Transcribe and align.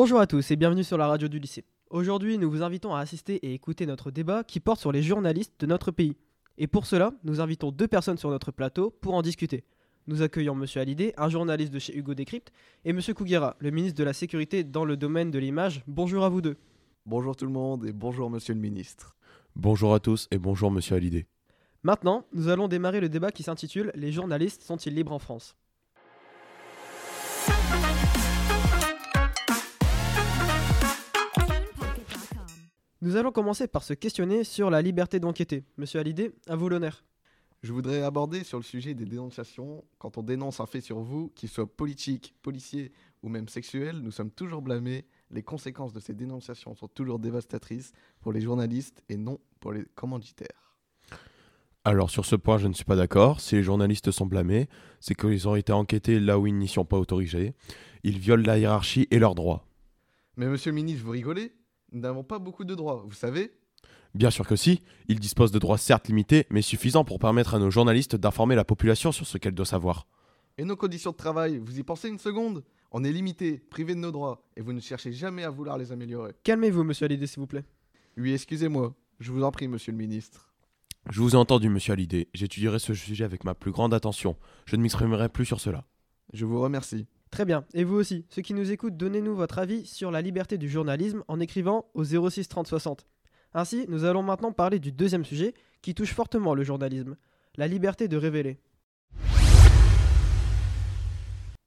Bonjour 0.00 0.20
à 0.20 0.28
tous 0.28 0.52
et 0.52 0.54
bienvenue 0.54 0.84
sur 0.84 0.96
la 0.96 1.08
radio 1.08 1.26
du 1.26 1.40
lycée. 1.40 1.64
Aujourd'hui, 1.90 2.38
nous 2.38 2.48
vous 2.48 2.62
invitons 2.62 2.94
à 2.94 3.00
assister 3.00 3.34
et 3.44 3.52
écouter 3.52 3.84
notre 3.84 4.12
débat 4.12 4.44
qui 4.44 4.60
porte 4.60 4.78
sur 4.78 4.92
les 4.92 5.02
journalistes 5.02 5.54
de 5.58 5.66
notre 5.66 5.90
pays. 5.90 6.14
Et 6.56 6.68
pour 6.68 6.86
cela, 6.86 7.14
nous 7.24 7.40
invitons 7.40 7.72
deux 7.72 7.88
personnes 7.88 8.16
sur 8.16 8.30
notre 8.30 8.52
plateau 8.52 8.90
pour 9.00 9.14
en 9.14 9.22
discuter. 9.22 9.64
Nous 10.06 10.22
accueillons 10.22 10.54
Monsieur 10.54 10.82
Hallyday, 10.82 11.14
un 11.16 11.28
journaliste 11.28 11.72
de 11.72 11.80
chez 11.80 11.96
Hugo 11.96 12.14
Décrypte, 12.14 12.52
et 12.84 12.92
Monsieur 12.92 13.12
Kouguera, 13.12 13.56
le 13.58 13.72
ministre 13.72 13.98
de 13.98 14.04
la 14.04 14.12
Sécurité 14.12 14.62
dans 14.62 14.84
le 14.84 14.96
domaine 14.96 15.32
de 15.32 15.38
l'image. 15.40 15.82
Bonjour 15.88 16.24
à 16.24 16.28
vous 16.28 16.42
deux. 16.42 16.58
Bonjour 17.04 17.34
tout 17.34 17.46
le 17.46 17.50
monde 17.50 17.84
et 17.84 17.92
bonjour 17.92 18.30
Monsieur 18.30 18.54
le 18.54 18.60
ministre. 18.60 19.16
Bonjour 19.56 19.94
à 19.94 19.98
tous 19.98 20.28
et 20.30 20.38
bonjour 20.38 20.70
Monsieur 20.70 20.94
Hallyday. 20.94 21.26
Maintenant, 21.82 22.24
nous 22.32 22.46
allons 22.46 22.68
démarrer 22.68 23.00
le 23.00 23.08
débat 23.08 23.32
qui 23.32 23.42
s'intitule 23.42 23.90
Les 23.96 24.12
journalistes 24.12 24.62
sont-ils 24.62 24.94
libres 24.94 25.12
en 25.12 25.18
France? 25.18 25.56
Nous 33.00 33.14
allons 33.14 33.30
commencer 33.30 33.68
par 33.68 33.84
se 33.84 33.94
questionner 33.94 34.42
sur 34.42 34.70
la 34.70 34.82
liberté 34.82 35.20
d'enquêter. 35.20 35.62
Monsieur 35.76 36.00
Hallyday, 36.00 36.32
à 36.48 36.56
vous 36.56 36.68
l'honneur. 36.68 37.04
Je 37.62 37.72
voudrais 37.72 38.02
aborder 38.02 38.42
sur 38.42 38.58
le 38.58 38.64
sujet 38.64 38.94
des 38.94 39.04
dénonciations. 39.04 39.84
Quand 39.98 40.18
on 40.18 40.22
dénonce 40.24 40.58
un 40.58 40.66
fait 40.66 40.80
sur 40.80 40.98
vous, 40.98 41.28
qu'il 41.36 41.48
soit 41.48 41.72
politique, 41.72 42.34
policier 42.42 42.90
ou 43.22 43.28
même 43.28 43.48
sexuel, 43.48 44.00
nous 44.00 44.10
sommes 44.10 44.32
toujours 44.32 44.62
blâmés. 44.62 45.04
Les 45.30 45.44
conséquences 45.44 45.92
de 45.92 46.00
ces 46.00 46.12
dénonciations 46.12 46.74
sont 46.74 46.88
toujours 46.88 47.20
dévastatrices 47.20 47.92
pour 48.20 48.32
les 48.32 48.40
journalistes 48.40 49.04
et 49.08 49.16
non 49.16 49.38
pour 49.60 49.72
les 49.72 49.84
commanditaires. 49.94 50.76
Alors 51.84 52.10
sur 52.10 52.24
ce 52.24 52.34
point, 52.34 52.58
je 52.58 52.66
ne 52.66 52.74
suis 52.74 52.84
pas 52.84 52.96
d'accord. 52.96 53.40
Si 53.40 53.54
les 53.54 53.62
journalistes 53.62 54.10
sont 54.10 54.26
blâmés, 54.26 54.68
c'est 54.98 55.14
qu'ils 55.14 55.46
ont 55.46 55.54
été 55.54 55.72
enquêtés 55.72 56.18
là 56.18 56.36
où 56.40 56.48
ils 56.48 56.58
n'y 56.58 56.66
sont 56.66 56.84
pas 56.84 56.98
autorisés. 56.98 57.54
Ils 58.02 58.18
violent 58.18 58.42
la 58.44 58.58
hiérarchie 58.58 59.06
et 59.12 59.20
leurs 59.20 59.36
droits. 59.36 59.64
Mais 60.36 60.46
monsieur 60.46 60.72
le 60.72 60.76
ministre, 60.76 61.04
vous 61.04 61.12
rigolez? 61.12 61.52
N'avons 61.92 62.24
pas 62.24 62.38
beaucoup 62.38 62.64
de 62.64 62.74
droits, 62.74 63.02
vous 63.06 63.14
savez 63.14 63.52
Bien 64.14 64.30
sûr 64.30 64.46
que 64.46 64.56
si, 64.56 64.82
ils 65.08 65.20
disposent 65.20 65.52
de 65.52 65.58
droits 65.58 65.78
certes 65.78 66.08
limités, 66.08 66.46
mais 66.50 66.62
suffisants 66.62 67.04
pour 67.04 67.18
permettre 67.18 67.54
à 67.54 67.58
nos 67.58 67.70
journalistes 67.70 68.16
d'informer 68.16 68.54
la 68.54 68.64
population 68.64 69.12
sur 69.12 69.26
ce 69.26 69.38
qu'elle 69.38 69.54
doit 69.54 69.66
savoir. 69.66 70.06
Et 70.56 70.64
nos 70.64 70.76
conditions 70.76 71.12
de 71.12 71.16
travail, 71.16 71.58
vous 71.58 71.78
y 71.78 71.82
pensez 71.82 72.08
une 72.08 72.18
seconde? 72.18 72.64
On 72.90 73.04
est 73.04 73.12
limité, 73.12 73.58
privé 73.58 73.94
de 73.94 74.00
nos 74.00 74.10
droits, 74.10 74.42
et 74.56 74.62
vous 74.62 74.72
ne 74.72 74.80
cherchez 74.80 75.12
jamais 75.12 75.44
à 75.44 75.50
vouloir 75.50 75.76
les 75.76 75.92
améliorer. 75.92 76.32
Calmez-vous, 76.42 76.84
monsieur 76.84 77.04
Hallyday, 77.04 77.26
s'il 77.26 77.40
vous 77.40 77.46
plaît. 77.46 77.64
Oui, 78.16 78.32
excusez-moi. 78.32 78.94
Je 79.20 79.30
vous 79.30 79.42
en 79.42 79.52
prie, 79.52 79.68
monsieur 79.68 79.92
le 79.92 79.98
ministre. 79.98 80.52
Je 81.10 81.20
vous 81.20 81.32
ai 81.32 81.36
entendu, 81.36 81.68
monsieur 81.68 81.92
Hallyday. 81.92 82.28
J'étudierai 82.34 82.78
ce 82.78 82.94
sujet 82.94 83.24
avec 83.24 83.44
ma 83.44 83.54
plus 83.54 83.72
grande 83.72 83.94
attention. 83.94 84.36
Je 84.64 84.76
ne 84.76 84.82
m'exprimerai 84.82 85.28
plus 85.28 85.44
sur 85.44 85.60
cela. 85.60 85.84
Je 86.32 86.44
vous 86.44 86.60
remercie. 86.60 87.06
Très 87.38 87.44
bien. 87.44 87.64
Et 87.72 87.84
vous 87.84 87.94
aussi, 87.94 88.24
ceux 88.30 88.42
qui 88.42 88.52
nous 88.52 88.72
écoutent, 88.72 88.96
donnez-nous 88.96 89.36
votre 89.36 89.60
avis 89.60 89.86
sur 89.86 90.10
la 90.10 90.22
liberté 90.22 90.58
du 90.58 90.68
journalisme 90.68 91.22
en 91.28 91.38
écrivant 91.38 91.84
au 91.94 92.02
06 92.02 92.48
30 92.48 92.66
60. 92.66 93.06
Ainsi, 93.54 93.86
nous 93.88 94.02
allons 94.02 94.24
maintenant 94.24 94.50
parler 94.50 94.80
du 94.80 94.90
deuxième 94.90 95.24
sujet 95.24 95.54
qui 95.80 95.94
touche 95.94 96.12
fortement 96.14 96.52
le 96.52 96.64
journalisme, 96.64 97.16
la 97.54 97.68
liberté 97.68 98.08
de 98.08 98.16
révéler. 98.16 98.58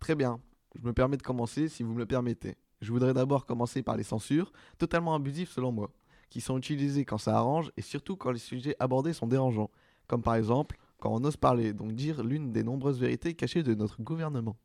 Très 0.00 0.14
bien. 0.14 0.38
Je 0.74 0.86
me 0.86 0.92
permets 0.92 1.16
de 1.16 1.22
commencer 1.22 1.70
si 1.70 1.82
vous 1.82 1.94
me 1.94 1.98
le 1.98 2.04
permettez. 2.04 2.56
Je 2.82 2.92
voudrais 2.92 3.14
d'abord 3.14 3.46
commencer 3.46 3.82
par 3.82 3.96
les 3.96 4.02
censures, 4.02 4.52
totalement 4.76 5.14
abusives 5.14 5.48
selon 5.48 5.72
moi, 5.72 5.90
qui 6.28 6.42
sont 6.42 6.58
utilisées 6.58 7.06
quand 7.06 7.16
ça 7.16 7.38
arrange 7.38 7.72
et 7.78 7.80
surtout 7.80 8.16
quand 8.16 8.32
les 8.32 8.38
sujets 8.38 8.76
abordés 8.80 9.14
sont 9.14 9.28
dérangeants, 9.28 9.70
comme 10.08 10.22
par 10.22 10.34
exemple 10.34 10.76
quand 10.98 11.10
on 11.10 11.24
ose 11.24 11.38
parler, 11.38 11.72
donc 11.72 11.92
dire 11.92 12.22
l'une 12.22 12.52
des 12.52 12.62
nombreuses 12.62 13.00
vérités 13.00 13.32
cachées 13.32 13.62
de 13.62 13.72
notre 13.72 14.02
gouvernement. 14.02 14.58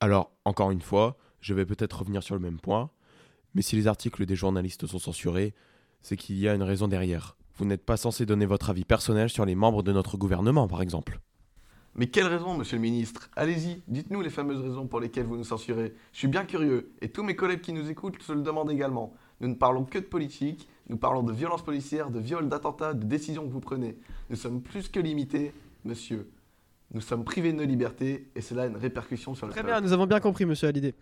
Alors, 0.00 0.30
encore 0.44 0.70
une 0.70 0.80
fois, 0.80 1.16
je 1.40 1.54
vais 1.54 1.66
peut-être 1.66 2.00
revenir 2.00 2.22
sur 2.22 2.34
le 2.34 2.40
même 2.40 2.60
point, 2.60 2.90
mais 3.54 3.62
si 3.62 3.74
les 3.74 3.88
articles 3.88 4.26
des 4.26 4.36
journalistes 4.36 4.86
sont 4.86 4.98
censurés, 4.98 5.54
c'est 6.02 6.16
qu'il 6.16 6.38
y 6.38 6.48
a 6.48 6.54
une 6.54 6.62
raison 6.62 6.86
derrière. 6.86 7.36
Vous 7.56 7.64
n'êtes 7.64 7.84
pas 7.84 7.96
censé 7.96 8.24
donner 8.24 8.46
votre 8.46 8.70
avis 8.70 8.84
personnel 8.84 9.28
sur 9.28 9.44
les 9.44 9.56
membres 9.56 9.82
de 9.82 9.92
notre 9.92 10.16
gouvernement, 10.16 10.68
par 10.68 10.82
exemple. 10.82 11.18
Mais 11.96 12.06
quelle 12.06 12.28
raison, 12.28 12.56
monsieur 12.56 12.76
le 12.76 12.82
ministre? 12.82 13.28
Allez-y, 13.34 13.82
dites-nous 13.88 14.20
les 14.20 14.30
fameuses 14.30 14.60
raisons 14.60 14.86
pour 14.86 15.00
lesquelles 15.00 15.26
vous 15.26 15.36
nous 15.36 15.42
censurez. 15.42 15.94
Je 16.12 16.18
suis 16.18 16.28
bien 16.28 16.44
curieux, 16.44 16.92
et 17.00 17.08
tous 17.08 17.24
mes 17.24 17.34
collègues 17.34 17.60
qui 17.60 17.72
nous 17.72 17.90
écoutent 17.90 18.22
se 18.22 18.32
le 18.32 18.42
demandent 18.42 18.70
également. 18.70 19.14
Nous 19.40 19.48
ne 19.48 19.54
parlons 19.54 19.84
que 19.84 19.98
de 19.98 20.04
politique, 20.04 20.68
nous 20.88 20.96
parlons 20.96 21.24
de 21.24 21.32
violences 21.32 21.64
policières, 21.64 22.10
de 22.10 22.20
viols, 22.20 22.48
d'attentats, 22.48 22.94
de 22.94 23.04
décisions 23.04 23.44
que 23.48 23.52
vous 23.52 23.58
prenez. 23.58 23.98
Nous 24.30 24.36
sommes 24.36 24.62
plus 24.62 24.88
que 24.88 25.00
limités, 25.00 25.52
monsieur. 25.84 26.30
Nous 26.92 27.00
sommes 27.02 27.24
privés 27.24 27.52
de 27.52 27.58
nos 27.58 27.64
libertés, 27.64 28.30
et 28.34 28.40
cela 28.40 28.62
a 28.62 28.66
une 28.66 28.76
répercussion 28.76 29.34
sur 29.34 29.46
le 29.46 29.52
Très 29.52 29.60
peuple. 29.60 29.72
bien, 29.72 29.80
nous 29.80 29.92
avons 29.92 30.06
bien 30.06 30.20
compris, 30.20 30.46
monsieur 30.46 30.68
Hallyday. 30.68 30.94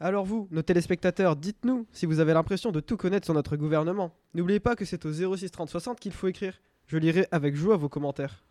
Alors 0.00 0.24
vous, 0.24 0.48
nos 0.50 0.62
téléspectateurs, 0.62 1.36
dites-nous 1.36 1.86
si 1.92 2.06
vous 2.06 2.20
avez 2.20 2.32
l'impression 2.34 2.70
de 2.72 2.80
tout 2.80 2.96
connaître 2.96 3.24
sur 3.26 3.34
notre 3.34 3.56
gouvernement. 3.56 4.12
N'oubliez 4.34 4.60
pas 4.60 4.76
que 4.76 4.84
c'est 4.84 5.04
au 5.06 5.12
06 5.36 5.50
30 5.50 5.68
60 5.70 6.00
qu'il 6.00 6.12
faut 6.12 6.28
écrire. 6.28 6.58
Je 6.86 6.98
lirai 6.98 7.26
avec 7.32 7.54
joie 7.54 7.76
vos 7.76 7.88
commentaires. 7.88 8.44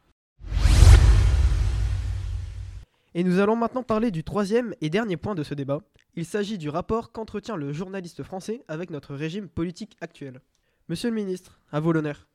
Et 3.13 3.23
nous 3.23 3.39
allons 3.39 3.55
maintenant 3.55 3.83
parler 3.83 4.11
du 4.11 4.23
troisième 4.23 4.73
et 4.81 4.89
dernier 4.89 5.17
point 5.17 5.35
de 5.35 5.43
ce 5.43 5.53
débat. 5.53 5.79
Il 6.15 6.25
s'agit 6.25 6.57
du 6.57 6.69
rapport 6.69 7.11
qu'entretient 7.11 7.55
le 7.55 7.71
journaliste 7.73 8.23
français 8.23 8.63
avec 8.67 8.89
notre 8.89 9.15
régime 9.15 9.47
politique 9.47 9.95
actuel. 10.01 10.41
Monsieur 10.89 11.09
le 11.09 11.15
ministre, 11.15 11.59
à 11.71 11.79
vous 11.79 11.93
l'honneur. 11.93 12.27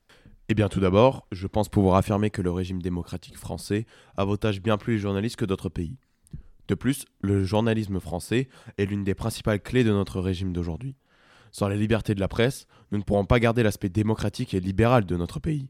Eh 0.52 0.54
bien, 0.54 0.68
tout 0.68 0.80
d'abord, 0.80 1.28
je 1.30 1.46
pense 1.46 1.68
pouvoir 1.68 1.94
affirmer 1.94 2.28
que 2.28 2.42
le 2.42 2.50
régime 2.50 2.82
démocratique 2.82 3.38
français 3.38 3.86
avantage 4.16 4.60
bien 4.60 4.78
plus 4.78 4.94
les 4.94 4.98
journalistes 4.98 5.36
que 5.36 5.44
d'autres 5.44 5.68
pays. 5.68 5.96
De 6.66 6.74
plus, 6.74 7.04
le 7.20 7.44
journalisme 7.44 8.00
français 8.00 8.48
est 8.76 8.86
l'une 8.86 9.04
des 9.04 9.14
principales 9.14 9.62
clés 9.62 9.84
de 9.84 9.92
notre 9.92 10.20
régime 10.20 10.52
d'aujourd'hui. 10.52 10.96
Sans 11.52 11.68
la 11.68 11.76
liberté 11.76 12.16
de 12.16 12.20
la 12.20 12.26
presse, 12.26 12.66
nous 12.90 12.98
ne 12.98 13.04
pourrons 13.04 13.26
pas 13.26 13.38
garder 13.38 13.62
l'aspect 13.62 13.90
démocratique 13.90 14.52
et 14.52 14.58
libéral 14.58 15.06
de 15.06 15.16
notre 15.16 15.38
pays. 15.38 15.68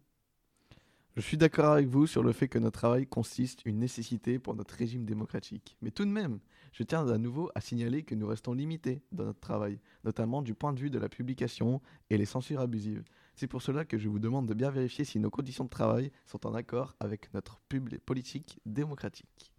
Je 1.14 1.20
suis 1.20 1.36
d'accord 1.36 1.74
avec 1.74 1.86
vous 1.86 2.06
sur 2.06 2.22
le 2.22 2.32
fait 2.32 2.48
que 2.48 2.58
notre 2.58 2.78
travail 2.78 3.06
consiste 3.06 3.60
une 3.66 3.80
nécessité 3.80 4.38
pour 4.38 4.54
notre 4.54 4.74
régime 4.74 5.04
démocratique. 5.04 5.76
Mais 5.82 5.90
tout 5.90 6.06
de 6.06 6.10
même, 6.10 6.38
je 6.72 6.84
tiens 6.84 7.06
à 7.06 7.18
nouveau 7.18 7.50
à 7.54 7.60
signaler 7.60 8.02
que 8.02 8.14
nous 8.14 8.26
restons 8.26 8.54
limités 8.54 9.02
dans 9.12 9.24
notre 9.24 9.40
travail, 9.40 9.78
notamment 10.04 10.40
du 10.40 10.54
point 10.54 10.72
de 10.72 10.80
vue 10.80 10.88
de 10.88 10.98
la 10.98 11.10
publication 11.10 11.82
et 12.08 12.16
les 12.16 12.24
censures 12.24 12.60
abusives. 12.60 13.04
C'est 13.40 13.46
pour 13.46 13.62
cela 13.62 13.86
que 13.86 13.96
je 13.96 14.10
vous 14.10 14.18
demande 14.18 14.44
de 14.44 14.52
bien 14.52 14.70
vérifier 14.70 15.06
si 15.06 15.18
nos 15.18 15.30
conditions 15.30 15.64
de 15.64 15.70
travail 15.70 16.12
sont 16.26 16.46
en 16.46 16.52
accord 16.52 16.94
avec 17.00 17.32
notre 17.32 17.58
politique 18.04 18.60
démocratique. 18.66 19.50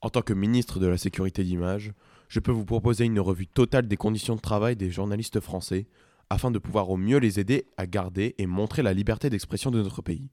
En 0.00 0.08
tant 0.08 0.22
que 0.22 0.32
ministre 0.32 0.80
de 0.80 0.86
la 0.86 0.96
Sécurité 0.96 1.44
d'image, 1.44 1.92
je 2.28 2.40
peux 2.40 2.52
vous 2.52 2.64
proposer 2.64 3.04
une 3.04 3.20
revue 3.20 3.46
totale 3.46 3.86
des 3.86 3.98
conditions 3.98 4.34
de 4.34 4.40
travail 4.40 4.76
des 4.76 4.90
journalistes 4.90 5.40
français 5.40 5.88
afin 6.30 6.50
de 6.50 6.58
pouvoir 6.58 6.88
au 6.88 6.96
mieux 6.96 7.18
les 7.18 7.38
aider 7.38 7.66
à 7.76 7.86
garder 7.86 8.34
et 8.38 8.46
montrer 8.46 8.80
la 8.80 8.94
liberté 8.94 9.28
d'expression 9.28 9.70
de 9.70 9.82
notre 9.82 10.00
pays, 10.00 10.30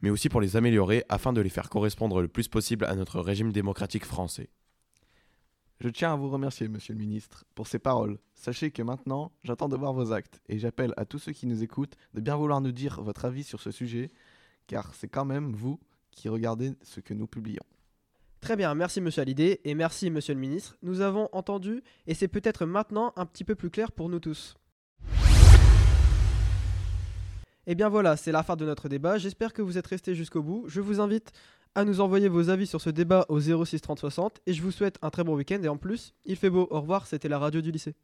mais 0.00 0.08
aussi 0.08 0.30
pour 0.30 0.40
les 0.40 0.56
améliorer 0.56 1.04
afin 1.10 1.34
de 1.34 1.42
les 1.42 1.50
faire 1.50 1.68
correspondre 1.68 2.22
le 2.22 2.28
plus 2.28 2.48
possible 2.48 2.86
à 2.86 2.94
notre 2.94 3.20
régime 3.20 3.52
démocratique 3.52 4.06
français. 4.06 4.48
Je 5.78 5.88
tiens 5.90 6.14
à 6.14 6.16
vous 6.16 6.30
remercier, 6.30 6.68
monsieur 6.68 6.94
le 6.94 7.00
ministre, 7.00 7.44
pour 7.54 7.66
ces 7.66 7.78
paroles. 7.78 8.18
Sachez 8.34 8.70
que 8.70 8.82
maintenant, 8.82 9.32
j'attends 9.44 9.68
de 9.68 9.76
voir 9.76 9.92
vos 9.92 10.10
actes 10.10 10.40
et 10.48 10.58
j'appelle 10.58 10.94
à 10.96 11.04
tous 11.04 11.18
ceux 11.18 11.32
qui 11.32 11.46
nous 11.46 11.62
écoutent 11.62 11.96
de 12.14 12.20
bien 12.20 12.34
vouloir 12.34 12.62
nous 12.62 12.72
dire 12.72 13.02
votre 13.02 13.26
avis 13.26 13.44
sur 13.44 13.60
ce 13.60 13.70
sujet, 13.70 14.10
car 14.66 14.94
c'est 14.94 15.08
quand 15.08 15.26
même 15.26 15.52
vous 15.52 15.78
qui 16.10 16.30
regardez 16.30 16.72
ce 16.82 17.00
que 17.00 17.12
nous 17.12 17.26
publions. 17.26 17.62
Très 18.40 18.56
bien, 18.56 18.74
merci 18.74 19.00
monsieur 19.00 19.22
Hallyday 19.22 19.60
et 19.64 19.74
merci 19.74 20.08
monsieur 20.10 20.32
le 20.32 20.40
ministre. 20.40 20.78
Nous 20.82 21.02
avons 21.02 21.28
entendu 21.32 21.82
et 22.06 22.14
c'est 22.14 22.28
peut-être 22.28 22.64
maintenant 22.64 23.12
un 23.16 23.26
petit 23.26 23.44
peu 23.44 23.54
plus 23.54 23.70
clair 23.70 23.92
pour 23.92 24.08
nous 24.08 24.20
tous. 24.20 24.56
Et 27.66 27.74
bien 27.74 27.88
voilà, 27.88 28.16
c'est 28.16 28.32
la 28.32 28.42
fin 28.42 28.56
de 28.56 28.64
notre 28.64 28.88
débat. 28.88 29.18
J'espère 29.18 29.52
que 29.52 29.62
vous 29.62 29.76
êtes 29.76 29.86
restés 29.86 30.14
jusqu'au 30.14 30.42
bout. 30.42 30.64
Je 30.68 30.80
vous 30.80 31.00
invite 31.00 31.32
à 31.74 31.84
nous 31.84 32.00
envoyer 32.00 32.28
vos 32.28 32.48
avis 32.48 32.66
sur 32.66 32.80
ce 32.80 32.90
débat 32.90 33.26
au 33.28 33.40
06 33.40 33.80
30 33.80 33.98
60 33.98 34.40
et 34.46 34.52
je 34.52 34.62
vous 34.62 34.70
souhaite 34.70 34.96
un 35.02 35.10
très 35.10 35.24
bon 35.24 35.34
week-end 35.34 35.60
et 35.62 35.68
en 35.68 35.76
plus, 35.76 36.14
il 36.24 36.36
fait 36.36 36.50
beau. 36.50 36.68
Au 36.70 36.80
revoir, 36.80 37.06
c'était 37.06 37.28
la 37.28 37.38
radio 37.38 37.60
du 37.60 37.72
lycée. 37.72 37.94